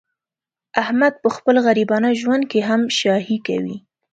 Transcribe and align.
احمد 0.81 1.13
په 1.23 1.29
خپل 1.35 1.55
غریبانه 1.65 2.09
ژوند 2.21 2.43
کې 2.51 2.59
هم 2.69 2.81
شاهي 2.99 3.37
کوي. 3.47 3.77